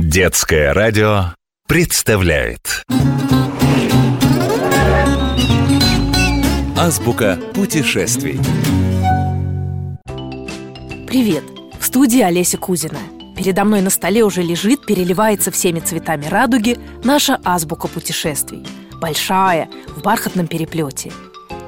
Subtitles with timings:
[0.00, 1.34] Детское радио
[1.66, 2.84] представляет
[6.76, 8.38] Азбука путешествий
[11.08, 11.42] Привет!
[11.80, 13.00] В студии Олеся Кузина.
[13.36, 18.64] Передо мной на столе уже лежит, переливается всеми цветами радуги наша азбука путешествий.
[19.00, 21.10] Большая, в бархатном переплете.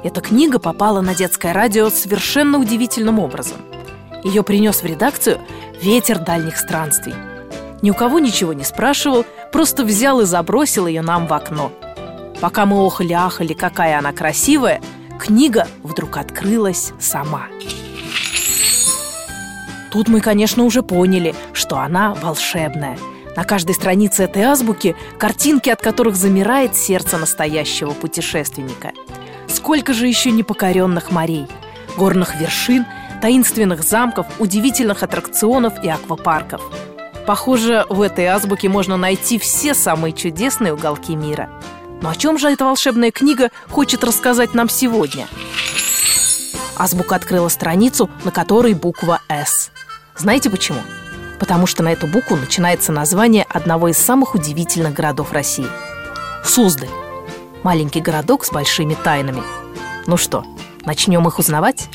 [0.05, 3.57] Эта книга попала на детское радио совершенно удивительным образом.
[4.23, 5.41] Ее принес в редакцию
[5.83, 7.15] ветер дальних странствий.
[7.83, 11.73] Ни у кого ничего не спрашивал, просто взял и забросил ее нам в окно.
[12.41, 14.81] Пока мы охали-ахали, какая она красивая,
[15.19, 17.47] книга вдруг открылась сама.
[19.91, 22.97] Тут мы, конечно, уже поняли, что она волшебная.
[23.37, 28.93] На каждой странице этой азбуки картинки, от которых замирает сердце настоящего путешественника.
[29.49, 31.47] Сколько же еще непокоренных морей,
[31.97, 32.87] горных вершин,
[33.21, 36.63] таинственных замков, удивительных аттракционов и аквапарков.
[37.31, 41.49] Похоже, в этой азбуке можно найти все самые чудесные уголки мира.
[42.03, 45.29] Но о чем же эта волшебная книга хочет рассказать нам сегодня?
[46.77, 49.71] Азбука открыла страницу, на которой буква «С».
[50.17, 50.81] Знаете почему?
[51.39, 55.69] Потому что на эту букву начинается название одного из самых удивительных городов России–
[56.45, 56.91] Суздаль.
[57.63, 59.45] Маленький городок с большими тайнами.
[60.09, 60.45] Ну что,
[60.85, 61.91] начнем их узнавать?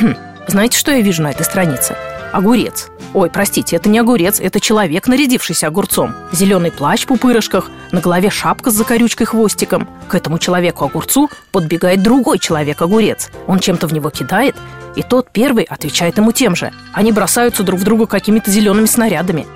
[0.00, 0.14] Хм,
[0.48, 1.94] знаете, что я вижу на этой странице?
[2.32, 2.88] Огурец.
[3.14, 6.14] Ой, простите, это не огурец, это человек, нарядившийся огурцом.
[6.32, 9.86] Зеленый плащ в пупырышках, на голове шапка с закорючкой хвостиком.
[10.08, 13.30] К этому человеку-огурцу подбегает другой человек-огурец.
[13.46, 14.56] Он чем-то в него кидает,
[14.96, 16.72] и тот первый отвечает ему тем же.
[16.94, 19.46] Они бросаются друг в друга какими-то зелеными снарядами.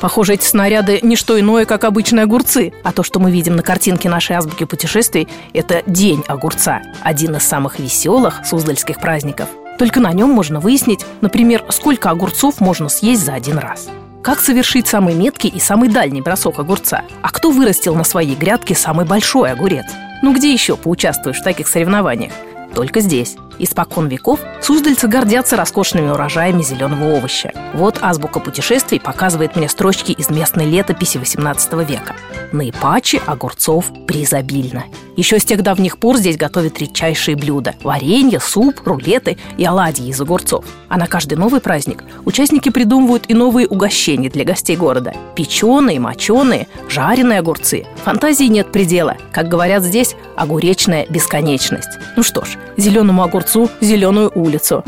[0.00, 2.72] Похоже, эти снаряды не что иное, как обычные огурцы.
[2.82, 6.82] А то, что мы видим на картинке нашей азбуки путешествий, это День огурца.
[7.02, 9.48] Один из самых веселых суздальских праздников.
[9.82, 13.88] Только на нем можно выяснить, например, сколько огурцов можно съесть за один раз.
[14.22, 17.02] Как совершить самый меткий и самый дальний бросок огурца?
[17.20, 19.86] А кто вырастил на своей грядке самый большой огурец?
[20.22, 22.32] Ну где еще поучаствуешь в таких соревнованиях?
[22.76, 23.34] Только здесь.
[23.62, 27.52] Испокон веков суздальцы гордятся роскошными урожаями зеленого овоща.
[27.74, 32.16] Вот азбука путешествий показывает мне строчки из местной летописи XVIII века.
[32.50, 34.84] Наипаче огурцов преизобильно.
[35.16, 40.20] Еще с тех давних пор здесь готовят редчайшие блюда– варенье, суп, рулеты и оладьи из
[40.20, 40.64] огурцов.
[40.88, 45.14] А на каждый новый праздник участники придумывают и новые угощения для гостей города.
[45.36, 47.86] Печеные, моченые, жареные огурцы.
[48.04, 49.16] Фантазии нет предела.
[49.32, 51.90] Как говорят здесь, огуречная бесконечность.
[52.16, 54.82] Ну что ж, зеленому огурцу зеленую улицу.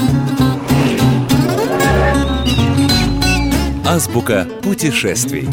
[3.87, 5.47] Азбука путешествий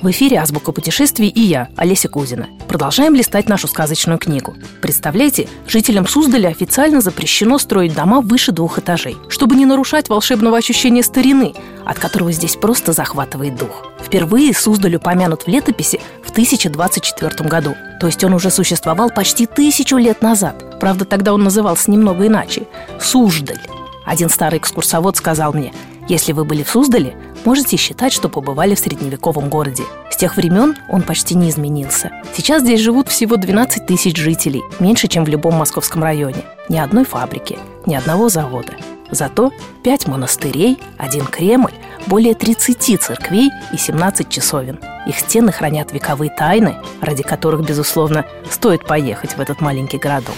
[0.00, 2.48] В эфире «Азбука путешествий» и я, Олеся Кузина.
[2.66, 4.54] Продолжаем листать нашу сказочную книгу.
[4.80, 11.02] Представляете, жителям Суздаля официально запрещено строить дома выше двух этажей, чтобы не нарушать волшебного ощущения
[11.02, 11.52] старины,
[11.90, 13.86] от которого здесь просто захватывает дух.
[14.00, 19.96] Впервые Суздаль упомянут в летописи в 1024 году, то есть он уже существовал почти тысячу
[19.96, 20.78] лет назад.
[20.78, 22.68] Правда, тогда он назывался немного иначе–
[23.00, 23.58] Суждаль.
[24.06, 25.72] Один старый экскурсовод сказал мне,
[26.08, 29.82] если вы были в Суздале, можете считать, что побывали в средневековом городе.
[30.20, 32.10] Тех времен он почти не изменился.
[32.36, 36.44] Сейчас здесь живут всего 12 тысяч жителей, меньше, чем в любом московском районе.
[36.68, 38.74] Ни одной фабрики, ни одного завода.
[39.10, 39.50] Зато
[39.82, 41.72] пять монастырей, один Кремль,
[42.06, 44.78] более 30 церквей и 17 часовен.
[45.06, 50.36] Их стены хранят вековые тайны, ради которых, безусловно, стоит поехать в этот маленький городок.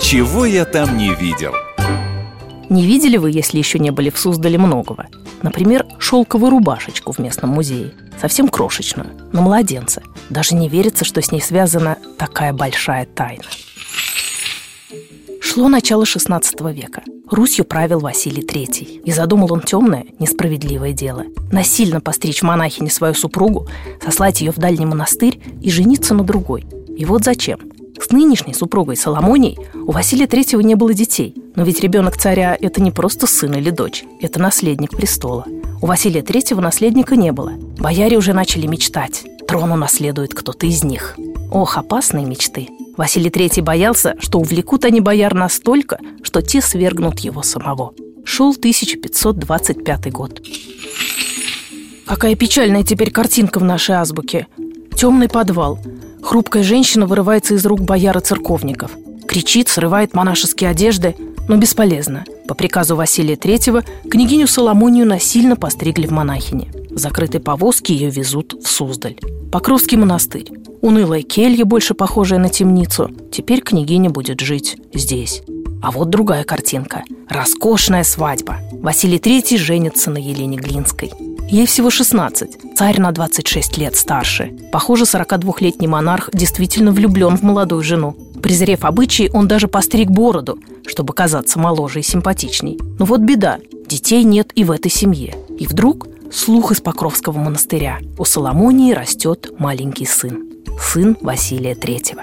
[0.00, 1.54] Чего я там не видел?
[2.68, 5.06] Не видели вы, если еще не были в Суздале многого?
[5.42, 7.92] Например, шелковую рубашечку в местном музее.
[8.20, 10.02] Совсем крошечную, на младенца.
[10.28, 13.44] Даже не верится, что с ней связана такая большая тайна.
[15.40, 17.02] Шло начало XVI века.
[17.30, 19.02] Русью правил Василий III.
[19.04, 21.24] И задумал он темное, несправедливое дело.
[21.50, 23.68] Насильно постричь монахине свою супругу,
[24.04, 26.66] сослать ее в дальний монастырь и жениться на другой.
[26.96, 27.60] И вот зачем.
[28.00, 31.34] С нынешней супругой Соломонией у Василия III не было детей.
[31.54, 35.44] Но ведь ребенок царя– это не просто сын или дочь, это наследник престола.
[35.82, 37.52] У Василия III наследника не было.
[37.78, 39.24] Бояре уже начали мечтать.
[39.46, 41.16] Трон унаследует кто-то из них.
[41.50, 42.68] Ох, опасные мечты.
[42.96, 47.92] Василий III боялся, что увлекут они бояр настолько, что те свергнут его самого.
[48.24, 50.42] Шел 1525 год.
[52.06, 54.46] Какая печальная теперь картинка в нашей азбуке.
[54.96, 55.78] Темный подвал.
[56.22, 58.92] Хрупкая женщина вырывается из рук бояра церковников.
[59.26, 61.14] Кричит, срывает монашеские одежды,
[61.48, 62.24] но бесполезно.
[62.48, 66.70] По приказу Василия III княгиню Соломонию насильно постригли в монахини.
[66.90, 69.16] В повозке ее везут в Суздаль.
[69.52, 70.50] Покровский монастырь.
[70.80, 73.10] Унылая келья, больше похожая на темницу.
[73.30, 75.42] Теперь княгиня будет жить здесь.
[75.82, 77.04] А вот другая картинка.
[77.28, 78.58] Роскошная свадьба.
[78.72, 81.12] Василий III женится на Елене Глинской.
[81.50, 84.52] Ей всего 16, царь на 26 лет старше.
[84.70, 88.16] Похоже, 42-летний монарх действительно влюблен в молодую жену.
[88.40, 92.78] Презрев обычаи, он даже постриг бороду, чтобы казаться моложе и симпатичней.
[93.00, 93.58] Но вот беда,
[93.88, 95.34] детей нет и в этой семье.
[95.58, 97.98] И вдруг слух из Покровского монастыря.
[98.16, 100.44] У Соломонии растет маленький сын.
[100.80, 102.22] Сын Василия Третьего.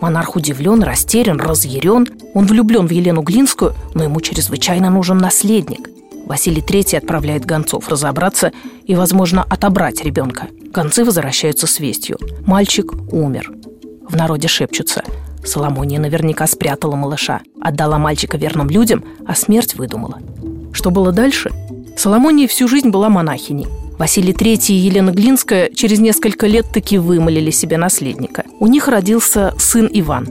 [0.00, 2.08] Монарх удивлен, растерян, разъярен.
[2.34, 5.93] Он влюблен в Елену Глинскую, но ему чрезвычайно нужен наследник.
[6.26, 8.52] Василий III отправляет гонцов разобраться
[8.84, 10.48] и, возможно, отобрать ребенка.
[10.72, 12.18] Гонцы возвращаются с вестью.
[12.46, 13.52] Мальчик умер.
[14.08, 15.02] В народе шепчутся.
[15.44, 20.20] Соломония наверняка спрятала малыша, отдала мальчика верным людям, а смерть выдумала.
[20.72, 21.50] Что было дальше?
[21.96, 23.66] Соломония всю жизнь была монахиней.
[23.98, 28.44] Василий III и Елена Глинская через несколько лет таки вымолили себе наследника.
[28.58, 30.28] У них родился сын Иван.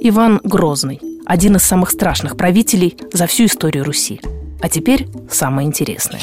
[0.00, 4.20] Иван Грозный, один из самых страшных правителей за всю историю Руси.
[4.60, 6.22] А теперь самое интересное.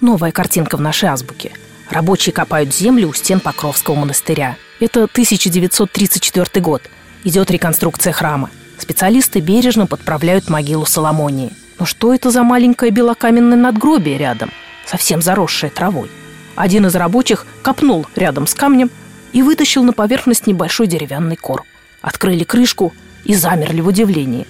[0.00, 1.52] Новая картинка в нашей азбуке.
[1.90, 4.56] Рабочие копают землю у стен Покровского монастыря.
[4.80, 6.82] Это 1934 год.
[7.24, 8.50] Идет реконструкция храма.
[8.78, 11.52] Специалисты бережно подправляют могилу Соломонии.
[11.78, 14.50] Но что это за маленькое белокаменное надгробие рядом,
[14.86, 16.10] совсем заросшее травой?
[16.54, 18.90] Один из рабочих копнул рядом с камнем
[19.32, 21.66] и вытащил на поверхность небольшой деревянный короб.
[22.00, 22.94] Открыли крышку
[23.24, 24.46] и замерли в удивлении.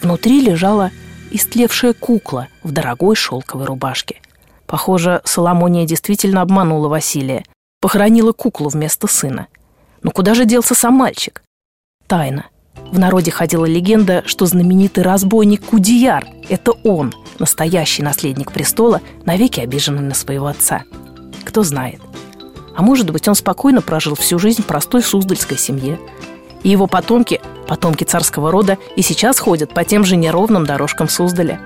[0.00, 0.90] Внутри лежала
[1.32, 4.20] истлевшая кукла в дорогой шелковой рубашке.
[4.66, 7.44] Похоже, Соломония действительно обманула Василия,
[7.80, 9.48] похоронила куклу вместо сына.
[10.02, 11.42] Но куда же делся сам мальчик?
[12.06, 12.46] Тайна.
[12.90, 20.02] В народе ходила легенда, что знаменитый разбойник Кудияр– это он, настоящий наследник престола, навеки обиженный
[20.02, 20.84] на своего отца.
[21.44, 22.00] Кто знает.
[22.74, 25.98] А может быть, он спокойно прожил всю жизнь в простой суздальской семье.
[26.62, 31.58] И его потомки Потомки царского рода и сейчас ходят по тем же неровным дорожкам Суздаля.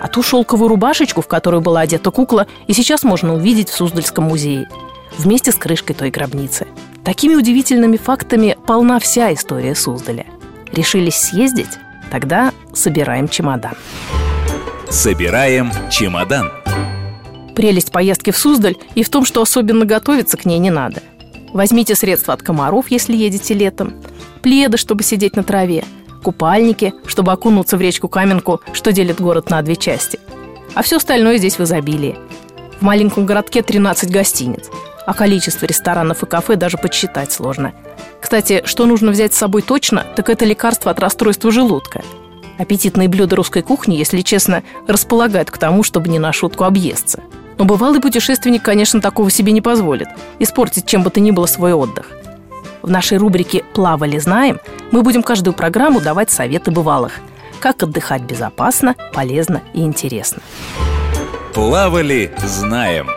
[0.00, 4.24] А ту шелковую рубашечку, в которую была одета кукла, и сейчас можно увидеть в Суздальском
[4.24, 4.68] музее
[5.16, 6.66] вместе с крышкой той гробницы.
[7.04, 10.26] Такими удивительными фактами полна вся история Суздаля.
[10.72, 11.78] Решились съездить?
[12.10, 13.74] Тогда собираем чемодан.
[14.88, 16.50] Собираем чемодан.
[17.54, 21.02] Прелесть поездки в Суздаль и в том, что особенно готовиться к ней не надо.
[21.52, 23.94] Возьмите средства от комаров, если едете летом
[24.42, 25.84] пледы, чтобы сидеть на траве,
[26.22, 30.18] купальники, чтобы окунуться в речку Каменку, что делит город на две части.
[30.74, 32.16] А все остальное здесь в изобилии.
[32.78, 34.70] В маленьком городке 13 гостиниц,
[35.06, 37.72] а количество ресторанов и кафе даже подсчитать сложно.
[38.20, 42.02] Кстати, что нужно взять с собой точно, так это лекарство от расстройства желудка.
[42.58, 47.22] Аппетитные блюда русской кухни, если честно, располагают к тому, чтобы не на шутку объесться.
[47.60, 50.08] Но бывалый путешественник, конечно, такого себе не позволит.
[50.38, 52.06] Испортить чем бы то ни было свой отдых.
[52.80, 54.60] В нашей рубрике «Плавали, знаем»
[54.92, 57.20] мы будем каждую программу давать советы бывалых.
[57.60, 60.40] Как отдыхать безопасно, полезно и интересно.
[61.52, 63.08] Плавали, знаем.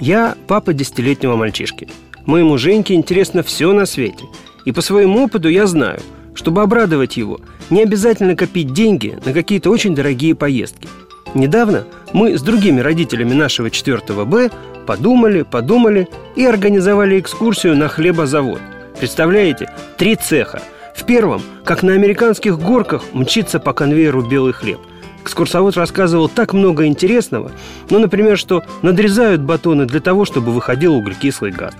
[0.00, 1.88] Я папа десятилетнего мальчишки.
[2.26, 4.24] Моему Женьке интересно все на свете.
[4.64, 6.00] И по своему опыту я знаю,
[6.34, 7.38] чтобы обрадовать его,
[7.70, 10.88] не обязательно копить деньги на какие-то очень дорогие поездки.
[11.32, 14.50] Недавно мы с другими родителями нашего 4 Б
[14.86, 18.60] Подумали, подумали и организовали экскурсию на хлебозавод.
[18.98, 20.62] Представляете, три цеха.
[20.96, 24.80] В первом, как на американских горках, мчится по конвейеру белый хлеб.
[25.22, 27.52] Экскурсовод рассказывал так много интересного,
[27.88, 31.74] ну, например, что надрезают батоны для того, чтобы выходил углекислый газ.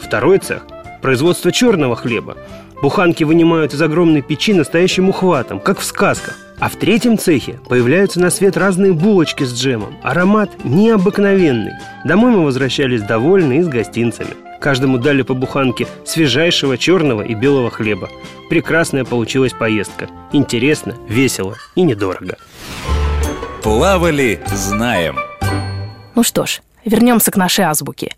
[0.00, 0.66] Второй цех–
[1.02, 2.38] производство черного хлеба.
[2.80, 6.38] Буханки вынимают из огромной печи настоящим ухватом, как в сказках.
[6.58, 9.98] А в третьем цехе появляются на свет разные булочки с джемом.
[10.02, 11.72] Аромат необыкновенный.
[12.04, 14.30] Домой мы возвращались довольны и с гостинцами.
[14.58, 18.08] Каждому дали по буханке свежайшего черного и белого хлеба.
[18.48, 20.08] Прекрасная получилась поездка.
[20.32, 22.38] Интересно, весело и недорого.
[23.62, 25.18] Плавали, знаем.
[26.14, 28.14] Ну что ж, вернемся к нашей азбуке.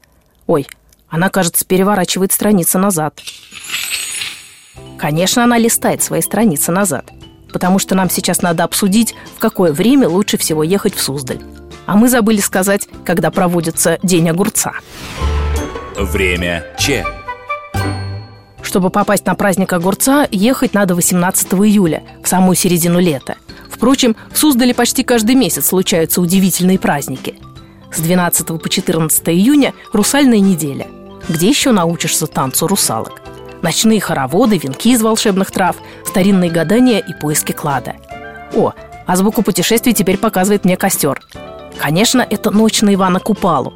[0.47, 0.69] Ой,
[1.09, 3.21] она, кажется, переворачивает страницы назад.
[4.97, 7.11] Конечно, она листает свои страницы назад–
[7.53, 11.41] потому что нам сейчас надо обсудить, в какое время лучше всего ехать в Суздаль.
[11.87, 14.73] А мы забыли сказать, когда проводится День огурца.
[15.97, 17.05] Время Че.
[18.63, 23.37] Чтобы попасть на праздник огурца, ехать надо 18 июля, в самую середину лета.
[23.71, 27.37] Впрочем, в Суздале почти каждый месяц случаются удивительные праздники.
[27.91, 30.87] С 12 по 14 июня– русальная неделя.
[31.29, 33.23] Где еще научишься танцу русалок?
[33.63, 37.97] Ночные хороводы, венки из волшебных трав, старинные гадания и поиски клада.
[38.55, 38.73] О,
[39.07, 41.23] азбуку путешествий теперь показывает мне костер.
[41.79, 43.75] Конечно, это ночь на Ивана Купалу.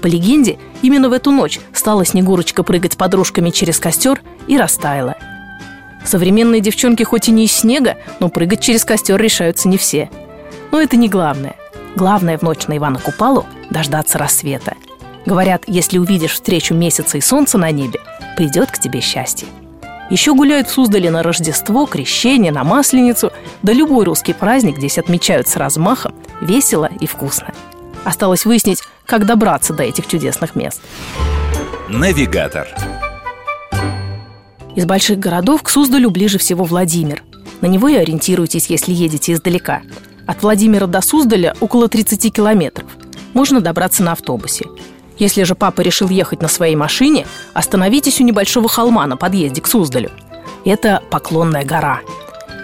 [0.00, 5.16] По легенде, именно в эту ночь стала Снегурочка прыгать подружками через костер и растаяла.
[6.04, 10.10] Современные девчонки хоть и не из снега, но прыгать через костер решаются не все.
[10.72, 11.56] Но это не главное.
[11.94, 14.74] Главное в ночь на Ивана Купалу– дождаться рассвета.
[15.24, 18.00] Говорят, если увидишь встречу месяца и солнца на небе,
[18.36, 19.46] придет к тебе счастье.
[20.10, 25.48] Еще гуляют в Суздале на Рождество, Крещение, на Масленицу, да любой русский праздник здесь отмечают
[25.48, 27.54] с размахом, весело и вкусно.
[28.04, 30.80] Осталось выяснить, как добраться до этих чудесных мест.
[31.88, 32.68] Навигатор.
[34.74, 37.22] Из больших городов к Суздалю ближе всего Владимир.
[37.60, 39.82] На него и ориентируйтесь, если едете издалека.
[40.26, 42.88] От Владимира до Суздаля около 30 километров.
[43.34, 44.66] Можно добраться на автобусе.
[45.18, 49.66] Если же папа решил ехать на своей машине, остановитесь у небольшого холма на подъезде к
[49.66, 50.10] Суздалю.
[50.64, 52.00] Это Поклонная гора.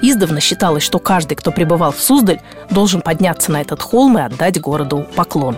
[0.00, 2.40] Издавна считалось, что каждый, кто пребывал в Суздаль,
[2.70, 5.56] должен подняться на этот холм и отдать городу поклон.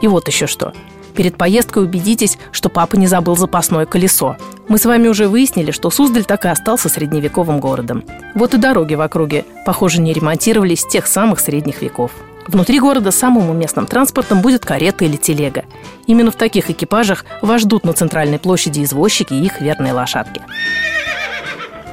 [0.00, 0.72] И вот еще что.
[1.16, 4.36] Перед поездкой убедитесь, что папа не забыл запасное колесо.
[4.68, 8.04] Мы с вами уже выяснили, что Суздаль так и остался средневековым городом.
[8.36, 12.12] Вот и дороги в округе, похоже, не ремонтировались с тех самых средних веков.
[12.48, 15.64] Внутри города самым уместным транспортом будет карета или телега.
[16.06, 20.40] Именно в таких экипажах вас ждут на центральной площади извозчики и их верные лошадки.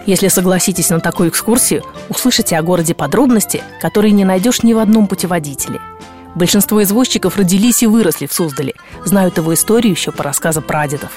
[0.06, 5.08] Если согласитесь на такую экскурсию, услышите о городе подробности, которые не найдешь ни в одном
[5.08, 5.82] путеводителе.
[6.36, 11.12] Большинство извозчиков родились и выросли в Суздале, знают его историю еще по рассказам прадедов.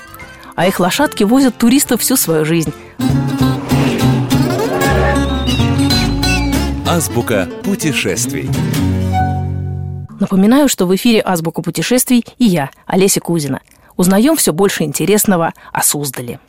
[0.57, 2.73] А их лошадки возят туристов всю свою жизнь.
[6.87, 8.51] Азбука путешествий.
[10.21, 13.61] Напоминаю, что в эфире «Азбука путешествий» и я, Олеся Кузина.
[13.97, 16.41] Узнаем все больше интересного о Суздале.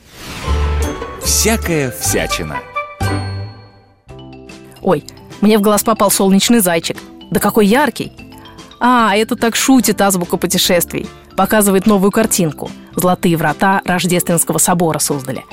[1.23, 2.57] Всякая всячина.
[4.81, 5.03] Ой,
[5.41, 6.97] мне в глаз попал солнечный зайчик.
[7.29, 8.11] Да какой яркий!
[8.79, 11.07] А, это так шутит азбука путешествий.
[11.35, 15.43] Показывает новую картинку «Золотые врата Рождественского собора Суздаля».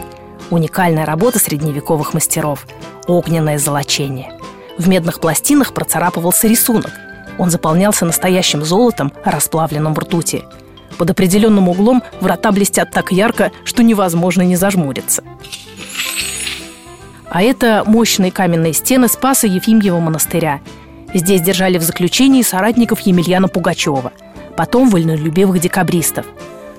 [0.51, 2.67] Уникальная работа средневековых мастеров.
[3.07, 4.33] Огненное золочение.
[4.79, 6.91] В медных пластинах процарапывался рисунок.
[7.39, 10.45] Он заполнялся настоящим золотом, расплавленным в ртути.
[10.99, 15.23] Под определенным углом врата блестят так ярко, что невозможно не зажмуриться.
[17.29, 20.61] А это мощные каменные стены Спаса Ефимьева монастыря.
[21.13, 24.13] Здесь держали в заключении соратников Емельяна Пугачева,
[24.57, 26.25] потом вольнолюбивых декабристов.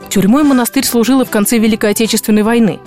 [0.09, 2.79] Тюрьмой монастырь служил и в конце Великой Отечественной войны.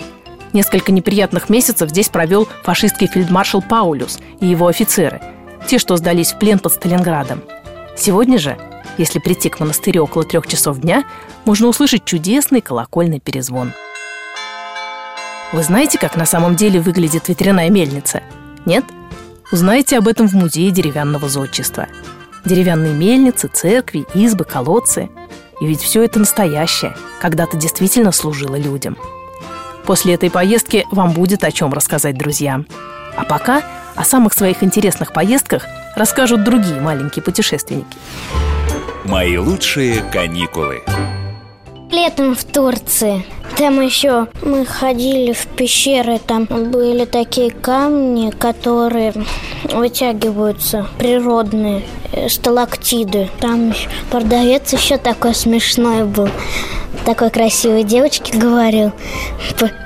[0.53, 5.21] Несколько неприятных месяцев здесь провел фашистский фельдмаршал Паулюс и его офицеры,
[5.67, 7.41] те, что сдались в плен под Сталинградом.
[8.01, 8.57] Сегодня же,
[8.97, 11.05] если прийти к монастырю около трех часов дня,
[11.45, 13.71] можно услышать чудесный колокольный перезвон–
[15.51, 18.23] вы знаете, как на самом деле выглядит ветряная мельница?
[18.65, 18.85] Нет?
[19.51, 21.87] Узнаете об этом в музее деревянного зодчества.
[22.45, 25.09] Деревянные мельницы, церкви, избы, колодцы.
[25.59, 28.97] И ведь все это настоящее, когда-то действительно служило людям.
[29.85, 32.65] После этой поездки вам будет о чем рассказать друзьям.
[33.17, 33.61] А пока
[33.95, 35.65] о самых своих интересных поездках
[36.01, 37.95] расскажут другие маленькие путешественники.
[39.05, 40.81] Мои лучшие каникулы.
[41.91, 43.23] Летом в Турции.
[43.55, 49.13] Там еще мы ходили в пещеры, там были такие камни, которые
[49.71, 53.29] вытягиваются, природные э, сталактиды.
[53.39, 53.71] Там
[54.09, 56.29] продавец еще такой смешной был.
[57.05, 58.91] Такой красивой девочке говорил,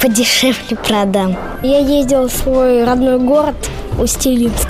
[0.01, 1.35] подешевле продам.
[1.61, 3.57] Я ездил в свой родной город
[3.99, 4.69] Устилинск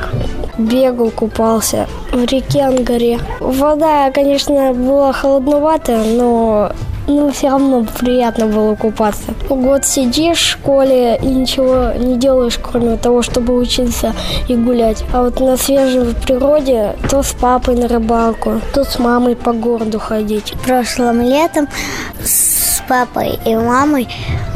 [0.57, 3.19] бегал, купался в реке Ангаре.
[3.39, 6.71] Вода, конечно, была холодноватая, но
[7.07, 9.33] ну, все равно приятно было купаться.
[9.47, 14.13] Год сидишь в школе и ничего не делаешь, кроме того, чтобы учиться
[14.47, 15.03] и гулять.
[15.13, 19.99] А вот на свежей природе то с папой на рыбалку, то с мамой по городу
[19.99, 20.55] ходить.
[20.65, 21.67] Прошлым летом
[22.23, 24.07] с папой и мамой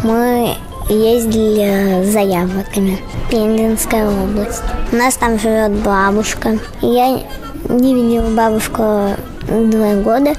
[0.03, 0.55] мы
[0.89, 2.99] ездили за яблоками.
[3.29, 4.63] Пензенская область.
[4.91, 6.57] У нас там живет бабушка.
[6.81, 7.21] Я
[7.69, 9.15] не видела бабушку
[9.47, 10.35] два года.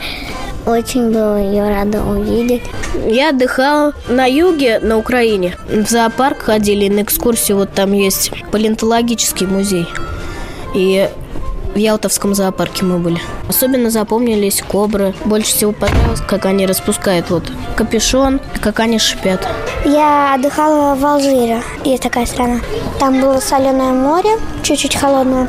[0.67, 2.63] Очень была ее рада увидеть.
[3.07, 5.57] Я отдыхала на юге, на Украине.
[5.69, 7.57] В зоопарк ходили на экскурсию.
[7.57, 9.87] Вот там есть палеонтологический музей.
[10.75, 11.09] И
[11.75, 13.19] в Ялтовском зоопарке мы были.
[13.49, 15.15] Особенно запомнились кобры.
[15.25, 17.45] Больше всего понравилось, как они распускают вот
[17.77, 19.47] капюшон, как они шипят.
[19.85, 21.63] Я отдыхала в Алжире.
[21.85, 22.61] Есть такая страна.
[22.99, 24.31] Там было соленое море,
[24.63, 25.49] чуть-чуть холодное.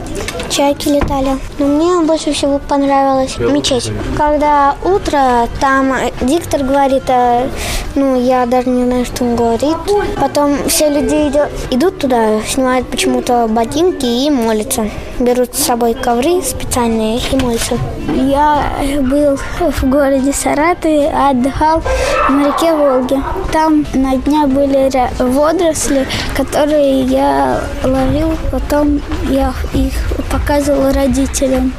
[0.49, 1.37] Чайки летали.
[1.59, 3.91] Но мне больше всего понравилась мечеть.
[4.17, 7.49] Когда утро, там диктор говорит, э,
[7.95, 9.75] Ну, я даже не знаю, что он говорит.
[10.19, 14.89] Потом все люди идет, идут туда, снимают почему-то ботинки и молятся.
[15.19, 17.77] Берут с собой ковры специальные и молятся.
[18.07, 19.37] Я был
[19.71, 21.81] в городе Саратове, отдыхал
[22.29, 23.23] на реке Волге.
[23.51, 29.93] Там на дня были водоросли, которые я ловил, потом я их
[30.31, 31.73] показывал родителям.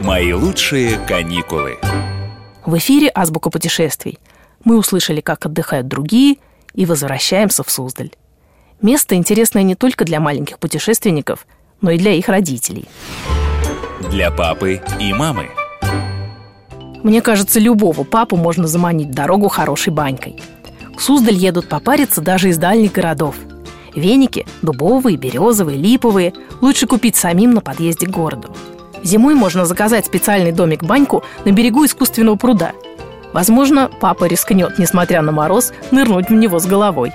[0.00, 1.78] Мои лучшие каникулы.
[2.64, 4.18] В эфире «Азбука путешествий».
[4.64, 6.36] Мы услышали, как отдыхают другие,
[6.74, 8.10] и возвращаемся в Суздаль.
[8.80, 11.46] Место интересное не только для маленьких путешественников,
[11.80, 12.84] но и для их родителей.
[14.10, 15.50] Для папы и мамы.
[17.02, 20.42] Мне кажется, любого папу можно заманить в дорогу хорошей банькой.
[20.96, 23.36] В Суздаль едут попариться даже из дальних городов.
[23.94, 28.54] Веники– дубовые, березовые, липовые– лучше купить самим на подъезде к городу.
[29.04, 32.72] Зимой можно заказать специальный домик-баньку на берегу искусственного пруда.
[33.32, 37.12] Возможно, папа рискнет, несмотря на мороз, нырнуть в него с головой.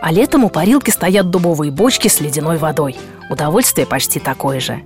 [0.00, 2.96] А летом у парилки стоят дубовые бочки с ледяной водой.
[3.30, 4.80] Удовольствие почти такое же.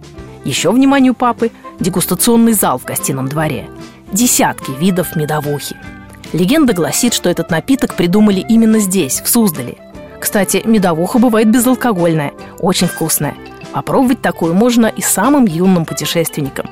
[0.44, 1.50] Еще вниманию папы–
[1.80, 3.68] дегустационный зал в гостином дворе.
[4.10, 5.76] Десятки видов медовухи.
[6.32, 9.76] Легенда гласит, что этот напиток придумали именно здесь, в Суздале.
[10.18, 13.34] Кстати, медовуха бывает безалкогольная, очень вкусная–
[13.72, 16.66] Попробовать такую можно и самым юным путешественникам.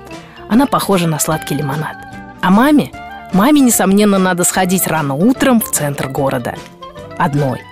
[0.48, 1.96] Она похожа на сладкий лимонад.
[2.42, 2.92] А маме?
[3.32, 6.54] Маме, несомненно, надо сходить рано утром в центр города.
[7.16, 7.62] Одной.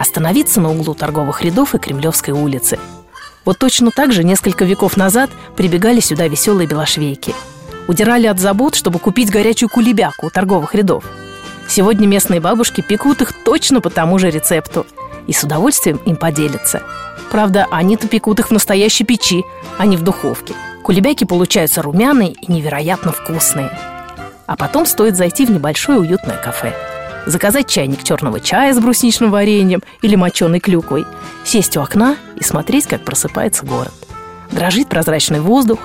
[0.00, 2.80] Остановиться на углу торговых рядов и Кремлевской улицы.
[3.44, 7.32] Вот точно так же несколько веков назад прибегали сюда веселые белошвейки.
[7.86, 11.04] Удирали от забот, чтобы купить горячую кулебяку у торговых рядов.
[11.68, 14.84] Сегодня местные бабушки пекут их точно по тому же рецепту
[15.28, 16.82] и с удовольствием им поделятся–
[17.30, 19.44] Правда, они-то пекут их в настоящей печи,
[19.78, 20.54] а не в духовке.
[20.82, 23.70] Кулебяки получаются румяные и невероятно вкусные.
[24.46, 26.74] А потом стоит зайти в небольшое уютное кафе.
[27.26, 31.04] Заказать чайник черного чая с брусничным вареньем или моченой клюквой,
[31.44, 33.92] сесть у окна и смотреть, как просыпается город.
[34.50, 35.80] Дрожит прозрачный воздух,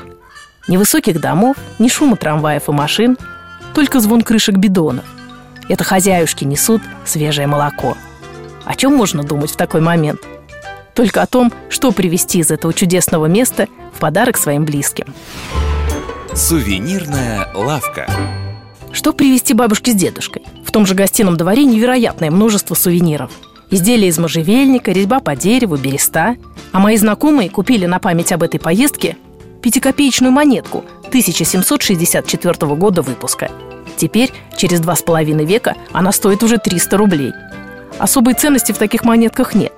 [0.67, 3.17] ни высоких домов, ни шума трамваев и машин,
[3.73, 5.05] только звон крышек бидонов.
[5.67, 7.97] Это хозяюшки несут свежее молоко.
[8.63, 10.21] О чем можно думать в такой момент–
[10.95, 15.13] только о том, что привезти из этого чудесного места в подарок своим близким.
[16.33, 18.09] Сувенирная лавка.
[18.91, 20.43] Что привезти бабушке с дедушкой?
[20.75, 23.31] Том же гостином дворе невероятное множество сувениров.
[23.71, 26.35] Изделия из можжевельника, резьба по дереву, береста.
[26.73, 29.15] А мои знакомые купили на память об этой поездке
[29.61, 33.49] пятикопеечную монетку 1764 года выпуска.
[33.95, 37.31] Теперь, через два с половиной века, она стоит уже 300 рублей.
[37.97, 39.71] Особой ценности в таких монетках нет.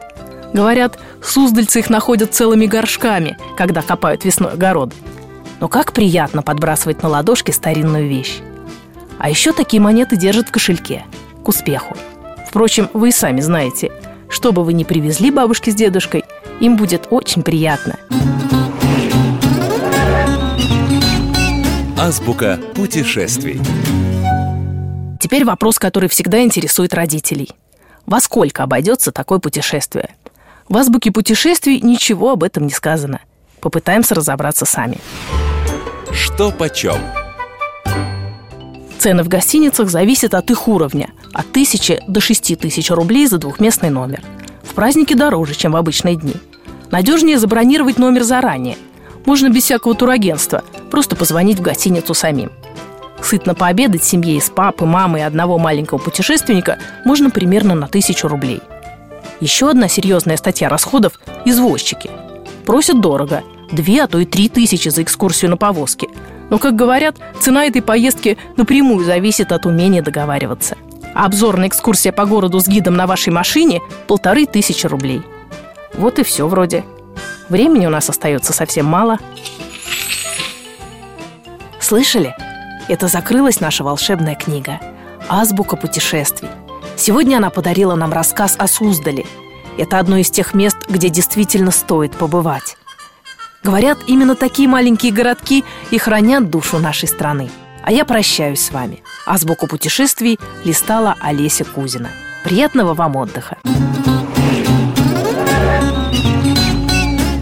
[0.51, 4.95] Говорят, суздальцы их находят целыми горшками, когда копают весной огород.
[5.59, 8.39] Но как приятно подбрасывать на ладошки старинную вещь.
[9.19, 11.05] А еще такие монеты держат в кошельке,
[11.43, 11.95] к успеху.
[12.47, 13.91] Впрочем, вы и сами знаете,
[14.29, 16.23] что бы вы ни привезли бабушке с дедушкой,
[16.59, 17.97] им будет очень приятно.
[21.97, 23.59] Азбука путешествий.
[25.19, 27.49] Теперь вопрос, который всегда интересует родителей.
[28.05, 30.15] Во сколько обойдется такое путешествие?
[30.69, 33.21] В азбуке путешествий ничего об этом не сказано.
[33.59, 34.99] Попытаемся разобраться сами.
[36.11, 36.97] Что почем?
[38.99, 43.89] Цены в гостиницах зависят от их уровня– от тысячи до шести тысяч рублей за двухместный
[43.89, 44.21] номер.
[44.63, 46.33] В праздники дороже, чем в обычные дни.
[46.91, 48.77] Надежнее забронировать номер заранее.
[49.25, 52.51] Можно без всякого турагентства, просто позвонить в гостиницу самим.
[53.21, 58.61] Сытно пообедать семье из папы, мамы и одного маленького путешественника можно примерно на тысячу рублей–
[59.39, 62.09] еще одна серьезная статья расходов– извозчики.
[62.65, 66.07] Просят дорого– две, а то и три тысячи за экскурсию на повозке.
[66.49, 70.77] Но, как говорят, цена этой поездки напрямую зависит от умения договариваться.
[71.13, 75.23] Обзорная экскурсия по городу с гидом на вашей машине– полторы тысячи рублей.
[75.95, 76.83] Вот и все вроде.
[77.49, 79.17] Времени у нас остается совсем мало.
[81.79, 82.35] Слышали?
[82.87, 84.79] Это закрылась наша волшебная книга
[85.27, 86.49] «Азбука путешествий».
[86.95, 89.25] Сегодня она подарила нам рассказ о Суздале.
[89.77, 92.77] Это одно из тех мест, где действительно стоит побывать.
[93.63, 97.49] Говорят, именно такие маленькие городки и хранят душу нашей страны.
[97.83, 99.03] А я прощаюсь с вами.
[99.25, 102.09] А сбоку путешествий листала Олеся Кузина.
[102.43, 103.57] Приятного вам отдыха!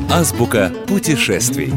[0.10, 1.73] Азбука путешествий.